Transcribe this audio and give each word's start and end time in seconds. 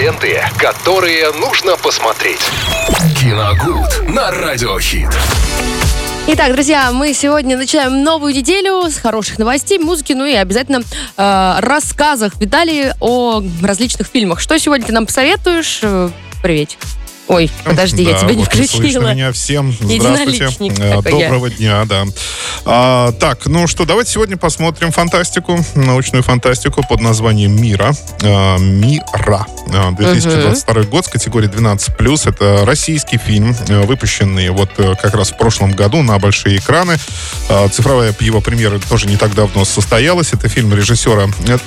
Ленты, 0.00 0.40
которые 0.56 1.30
нужно 1.32 1.76
посмотреть. 1.76 2.40
Киногуд 3.20 4.08
на 4.08 4.30
Радиохит. 4.30 5.10
Итак, 6.26 6.54
друзья, 6.54 6.90
мы 6.90 7.12
сегодня 7.12 7.54
начинаем 7.58 8.02
новую 8.02 8.34
неделю 8.34 8.88
с 8.88 8.96
хороших 8.96 9.38
новостей, 9.38 9.78
музыки, 9.78 10.14
ну 10.14 10.24
и 10.24 10.32
обязательно 10.32 10.80
э, 11.18 11.56
рассказах 11.60 12.40
Виталий 12.40 12.92
о 12.98 13.42
различных 13.62 14.06
фильмах. 14.06 14.40
Что 14.40 14.58
сегодня 14.58 14.86
ты 14.86 14.94
нам 14.94 15.04
посоветуешь? 15.04 15.80
Э, 15.82 16.08
Привет. 16.42 16.78
Ой, 17.30 17.48
подожди, 17.64 18.04
да, 18.04 18.10
я 18.10 18.18
тебя 18.18 18.34
не 18.34 18.42
вот 18.44 18.54
не 18.54 18.66
слышно 18.66 18.78
включила. 18.78 19.12
меня 19.12 19.30
всем. 19.30 19.72
Здравствуйте. 19.80 20.48
Э, 20.80 21.00
такой 21.00 21.20
я. 21.20 21.28
Доброго 21.28 21.50
дня, 21.50 21.84
да. 21.84 22.04
А, 22.64 23.12
так, 23.12 23.46
ну 23.46 23.68
что, 23.68 23.84
давайте 23.84 24.10
сегодня 24.10 24.36
посмотрим 24.36 24.90
фантастику, 24.90 25.56
научную 25.76 26.24
фантастику 26.24 26.82
под 26.82 27.00
названием 27.00 27.54
«Мира». 27.54 27.92
А, 28.24 28.58
«Мира». 28.58 29.46
А, 29.72 29.92
2022 29.92 30.82
год 30.84 31.06
с 31.06 31.08
категории 31.08 31.48
12+. 31.48 32.28
Это 32.28 32.64
российский 32.66 33.16
фильм, 33.18 33.54
э, 33.68 33.80
выпущенный 33.86 34.50
вот 34.50 34.70
э, 34.78 34.96
как 35.00 35.14
раз 35.14 35.30
в 35.30 35.36
прошлом 35.36 35.70
году 35.70 36.02
на 36.02 36.18
большие 36.18 36.58
экраны. 36.58 36.96
А, 37.48 37.68
Цифровая 37.68 38.12
его 38.18 38.40
премьера 38.40 38.80
тоже 38.88 39.06
не 39.06 39.16
так 39.16 39.36
давно 39.36 39.64
состоялась. 39.64 40.32
Это 40.32 40.48
фильм 40.48 40.74
режиссера 40.74 41.28
э, 41.46 41.58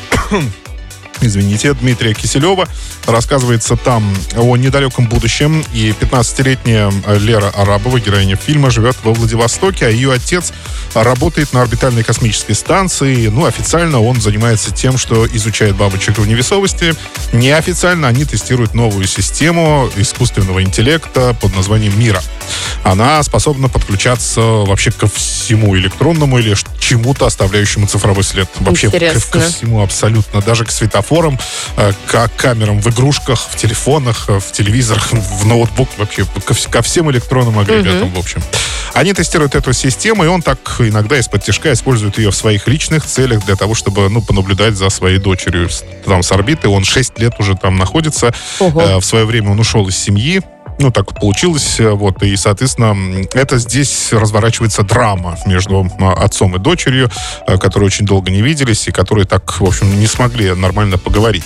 извините, 1.21 1.73
Дмитрия 1.73 2.13
Киселева. 2.13 2.67
Рассказывается 3.05 3.75
там 3.75 4.15
о 4.35 4.55
недалеком 4.57 5.07
будущем. 5.07 5.63
И 5.73 5.93
15-летняя 5.99 6.91
Лера 7.19 7.49
Арабова, 7.49 7.99
героиня 7.99 8.35
фильма, 8.35 8.69
живет 8.69 8.95
во 9.03 9.13
Владивостоке, 9.13 9.87
а 9.87 9.89
ее 9.89 10.13
отец 10.13 10.53
работает 10.93 11.53
на 11.53 11.61
орбитальной 11.61 12.03
космической 12.03 12.53
станции. 12.53 13.27
Ну, 13.27 13.45
официально 13.45 14.01
он 14.01 14.21
занимается 14.21 14.71
тем, 14.71 14.97
что 14.97 15.27
изучает 15.27 15.75
бабочек 15.75 16.17
в 16.17 16.27
невесомости. 16.27 16.93
Неофициально 17.33 18.07
они 18.07 18.25
тестируют 18.25 18.75
новую 18.75 19.07
систему 19.07 19.89
искусственного 19.95 20.61
интеллекта 20.61 21.35
под 21.41 21.55
названием 21.55 21.97
«Мира». 21.99 22.21
Она 22.83 23.23
способна 23.23 23.69
подключаться 23.69 24.39
вообще 24.41 24.91
ко 24.91 25.07
всему 25.07 25.75
электронному 25.75 26.37
или 26.37 26.55
чему-то, 26.79 27.25
оставляющему 27.25 27.87
цифровой 27.87 28.23
след. 28.23 28.47
Вообще 28.59 28.89
ко, 28.89 28.97
Интересно. 28.97 29.31
ко 29.31 29.39
всему 29.39 29.81
абсолютно. 29.81 30.41
Даже 30.41 30.65
к 30.65 30.71
светофорам, 30.71 31.39
э, 31.77 31.93
к 32.05 32.29
камерам 32.37 32.79
в 32.79 32.87
игрушках, 32.89 33.39
в 33.49 33.55
телефонах, 33.55 34.25
э, 34.27 34.39
в 34.39 34.51
телевизорах, 34.51 35.11
в 35.11 35.45
ноутбук, 35.45 35.89
вообще 35.97 36.25
ко, 36.45 36.53
ко 36.53 36.81
всем 36.83 37.09
электронным 37.09 37.57
агрегатам, 37.57 38.13
в 38.13 38.19
общем. 38.19 38.43
Они 38.93 39.13
тестируют 39.13 39.55
эту 39.55 39.73
систему, 39.73 40.23
и 40.23 40.27
он 40.27 40.41
так 40.41 40.59
иногда 40.79 41.17
из-под 41.19 41.43
тяжка 41.43 41.73
использует 41.73 42.17
ее 42.19 42.29
в 42.31 42.35
своих 42.35 42.67
личных 42.67 43.05
целях 43.05 43.43
для 43.45 43.55
того, 43.55 43.73
чтобы, 43.73 44.07
ну, 44.09 44.21
понаблюдать 44.21 44.75
за 44.75 44.89
своей 44.89 45.17
дочерью 45.17 45.67
там 46.05 46.21
с 46.21 46.31
орбиты. 46.31 46.67
Он 46.69 46.83
6 46.83 47.17
лет 47.19 47.33
уже 47.39 47.55
там 47.55 47.75
находится. 47.77 48.33
Ого. 48.59 48.81
Э, 48.81 48.97
В 48.97 49.05
свое 49.05 49.25
время 49.25 49.51
он 49.51 49.59
ушел 49.59 49.87
из 49.87 49.97
семьи. 49.97 50.41
Ну, 50.79 50.91
так 50.91 51.19
получилось, 51.19 51.79
э, 51.79 51.91
вот, 51.91 52.23
и, 52.23 52.35
соответственно, 52.35 52.95
это 53.33 53.57
здесь 53.59 54.11
разворачивается 54.11 54.81
драма 54.83 55.37
между 55.45 55.81
м, 55.81 55.91
отцом 56.17 56.55
и 56.55 56.59
дочерью, 56.59 57.11
э, 57.47 57.57
которые 57.57 57.87
очень 57.87 58.05
долго 58.07 58.31
не 58.31 58.41
виделись, 58.41 58.87
и 58.87 58.91
которые 58.91 59.25
так, 59.25 59.59
в 59.59 59.65
общем, 59.65 59.99
не 59.99 60.07
смогли 60.07 60.53
нормально 60.55 60.97
поговорить. 60.97 61.45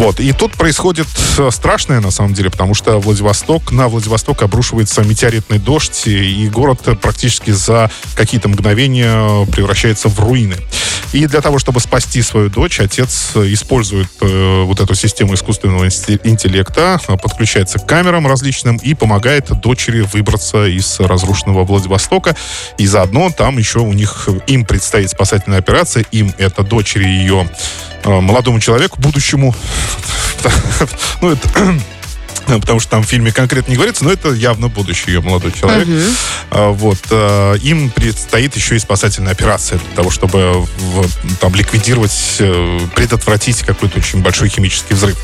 Вот, 0.00 0.18
и 0.18 0.32
тут 0.32 0.52
происходит 0.52 1.06
э, 1.36 1.50
страшное, 1.50 2.00
на 2.00 2.10
самом 2.10 2.32
деле, 2.32 2.48
потому 2.48 2.72
что 2.72 2.98
Владивосток, 2.98 3.70
на 3.70 3.86
Владивосток 3.88 4.40
обрушивается 4.40 5.02
метеоритный 5.02 5.58
дождь, 5.58 6.06
и 6.06 6.48
город 6.48 6.80
э, 6.86 6.94
практически 6.94 7.50
за 7.50 7.90
какие-то 8.14 8.48
мгновения 8.48 9.44
превращается 9.52 10.08
в 10.08 10.18
руины. 10.18 10.56
И 11.12 11.26
для 11.26 11.40
того, 11.40 11.58
чтобы 11.58 11.80
спасти 11.80 12.22
свою 12.22 12.50
дочь, 12.50 12.78
отец 12.78 13.32
э, 13.34 13.52
использует 13.52 14.08
э, 14.20 14.62
вот 14.62 14.78
эту 14.78 14.94
систему 14.94 15.34
искусственного 15.34 15.86
интеллекта, 15.86 17.00
э, 17.08 17.16
подключается 17.16 17.80
к 17.80 17.86
камерам 17.86 18.28
различным 18.28 18.76
и 18.76 18.94
помогает 18.94 19.48
дочери 19.60 20.02
выбраться 20.02 20.66
из 20.66 21.00
разрушенного 21.00 21.64
Владивостока. 21.64 22.36
И 22.78 22.86
заодно 22.86 23.30
там 23.30 23.58
еще 23.58 23.80
у 23.80 23.92
них, 23.92 24.28
им 24.46 24.64
предстоит 24.64 25.10
спасательная 25.10 25.58
операция, 25.58 26.04
им 26.12 26.32
это 26.38 26.62
дочери 26.62 27.04
ее 27.04 27.48
молодому 28.04 28.60
человеку, 28.60 29.00
будущему. 29.00 29.54
Ну, 31.20 31.32
это 31.32 31.48
потому 32.58 32.80
что 32.80 32.90
там 32.90 33.02
в 33.02 33.06
фильме 33.06 33.32
конкретно 33.32 33.70
не 33.70 33.76
говорится, 33.76 34.04
но 34.04 34.10
это 34.12 34.30
явно 34.32 34.68
будущий 34.68 35.10
ее 35.12 35.20
молодой 35.20 35.52
человек. 35.52 35.86
А, 36.50 36.70
Вот. 36.70 36.98
э, 37.10 37.56
Им 37.62 37.90
предстоит 37.90 38.56
еще 38.56 38.76
и 38.76 38.78
спасательная 38.78 39.32
операция 39.32 39.78
для 39.78 39.96
того, 39.96 40.10
чтобы 40.10 40.66
там 41.40 41.54
ликвидировать, 41.54 42.36
э, 42.40 42.80
предотвратить 42.96 43.62
какой-то 43.62 43.98
очень 43.98 44.22
большой 44.22 44.48
химический 44.48 44.94
взрыв. 44.96 45.16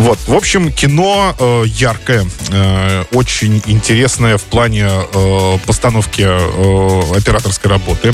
Вот. 0.00 0.18
В 0.26 0.34
общем, 0.34 0.72
кино 0.72 1.34
э, 1.38 1.64
яркое, 1.66 2.26
э, 2.50 3.04
очень 3.12 3.62
интересное 3.66 4.38
в 4.38 4.42
плане 4.44 4.88
э, 4.88 5.58
постановки 5.66 6.22
э, 6.26 7.16
операторской 7.16 7.70
работы. 7.70 8.12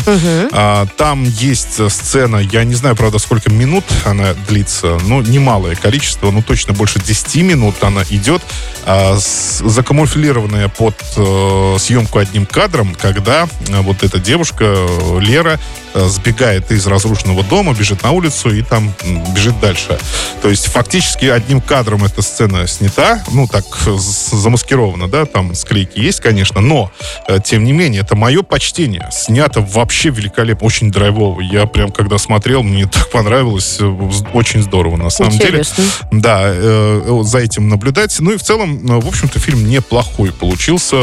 А, 0.53 0.87
Там 0.97 1.23
есть 1.25 1.79
э, 1.79 1.89
сцена, 1.89 2.39
я 2.39 2.65
не 2.65 2.75
знаю, 2.75 2.97
правда, 2.97 3.19
сколько 3.19 3.51
минут 3.51 3.85
она 4.05 4.35
длится, 4.49 4.99
но 5.05 5.23
немалое 5.23 5.77
количество, 5.77 6.31
ну 6.33 6.43
точно 6.43 6.73
больше 6.75 6.99
10 7.01 7.37
минут 7.43 7.77
она 7.83 8.03
идет, 8.11 8.43
а, 8.85 9.17
с- 9.19 9.63
закамуфлированная 9.65 10.69
под 10.69 10.97
э, 11.17 11.77
съемку 11.79 12.19
одним 12.19 12.47
кадром, 12.47 12.97
когда 13.01 13.49
э, 13.69 13.81
вот 13.81 14.03
эта 14.03 14.19
девушка, 14.19 14.65
э, 14.65 15.19
Лера, 15.21 15.61
сбегает 16.09 16.71
из 16.71 16.87
разрушенного 16.87 17.43
дома, 17.45 17.75
бежит 17.75 18.03
на 18.03 18.13
улицу 18.13 18.55
и 18.55 18.63
там 18.63 18.93
бежит 19.35 19.59
дальше. 19.61 19.99
То 20.43 20.49
есть 20.49 20.67
фактически 20.67 21.27
одним 21.27 21.61
кадром 21.61 22.05
эта 22.05 22.23
сцена 22.23 22.67
снята, 22.67 23.23
ну 23.33 23.47
так 23.47 23.65
э, 23.87 23.97
замаскирована, 23.97 25.09
да, 25.09 25.25
там 25.25 25.55
склейки 25.55 25.99
есть, 25.99 26.21
конечно, 26.21 26.61
но 26.61 26.91
э, 27.29 27.39
тем 27.45 27.65
не 27.65 27.73
менее 27.73 28.03
это 28.03 28.17
мое 28.17 28.43
почтение. 28.43 29.09
Снято 29.13 29.61
вообще 29.61 30.11
великолепно, 30.11 30.67
очень 30.67 30.91
драйвово. 30.91 31.41
Я 31.41 31.67
прям 31.67 31.91
когда 31.91 32.19
смотрел, 32.19 32.63
мне 32.63 32.87
так 32.93 33.11
понравилось, 33.11 33.79
э, 33.81 33.85
очень 34.33 34.63
здорово 34.63 34.97
на 34.97 35.11
самом 35.11 35.33
деле. 35.33 35.61
Интересно. 35.61 35.85
Да, 36.13 36.43
э, 36.45 37.23
за 37.25 37.39
этим 37.39 37.69
наблюдать. 37.69 38.17
Ну 38.21 38.33
и 38.33 38.37
в 38.37 38.43
целом, 38.43 38.87
э, 38.87 39.01
в 39.01 39.09
общем-то, 39.09 39.39
фильм 39.39 39.69
неплохой 39.69 40.33
получился. 40.33 40.97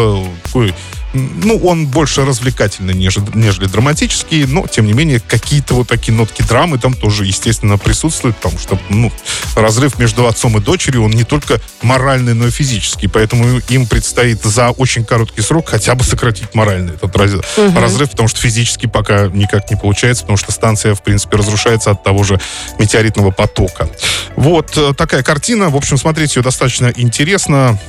Такой, 0.43 0.73
ну, 1.13 1.57
он 1.57 1.87
больше 1.87 2.25
развлекательный, 2.25 2.93
нежели, 2.93 3.25
нежели 3.33 3.65
драматический, 3.65 4.45
но, 4.45 4.67
тем 4.67 4.85
не 4.85 4.93
менее, 4.93 5.19
какие-то 5.19 5.75
вот 5.75 5.87
такие 5.87 6.13
нотки 6.13 6.41
драмы 6.41 6.79
там 6.79 6.93
тоже, 6.93 7.25
естественно, 7.25 7.77
присутствуют, 7.77 8.35
потому 8.37 8.59
что, 8.59 8.79
ну, 8.89 9.11
разрыв 9.55 9.99
между 9.99 10.27
отцом 10.27 10.57
и 10.57 10.61
дочерью, 10.61 11.03
он 11.03 11.11
не 11.11 11.23
только 11.23 11.59
моральный, 11.81 12.33
но 12.33 12.47
и 12.47 12.51
физический, 12.51 13.07
поэтому 13.07 13.59
им 13.69 13.85
предстоит 13.85 14.43
за 14.43 14.69
очень 14.69 15.05
короткий 15.05 15.41
срок 15.41 15.69
хотя 15.69 15.95
бы 15.95 16.03
сократить 16.03 16.55
моральный 16.55 16.93
этот 16.93 17.15
раз- 17.15 17.31
разрыв, 17.75 18.11
потому 18.11 18.27
что 18.27 18.39
физически 18.39 18.87
пока 18.87 19.27
никак 19.27 19.69
не 19.69 19.77
получается, 19.77 20.23
потому 20.23 20.37
что 20.37 20.51
станция, 20.51 20.95
в 20.95 21.03
принципе, 21.03 21.37
разрушается 21.37 21.91
от 21.91 22.03
того 22.03 22.23
же 22.23 22.39
метеоритного 22.79 23.31
потока. 23.31 23.89
Вот 24.35 24.75
э, 24.77 24.93
такая 24.95 25.23
картина. 25.23 25.69
В 25.69 25.75
общем, 25.75 25.97
смотреть 25.97 26.35
ее 26.35 26.41
достаточно 26.41 26.91
интересно. 26.95 27.79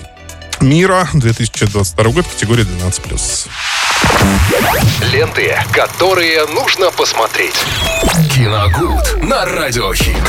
Мира, 0.64 1.06
2022 1.12 2.10
год, 2.10 2.26
категория 2.26 2.62
12+. 2.62 3.48
Ленты, 5.12 5.54
которые 5.72 6.46
нужно 6.46 6.90
посмотреть. 6.90 7.54
Киногуд 8.34 9.22
на 9.22 9.44
Радиохит. 9.44 10.16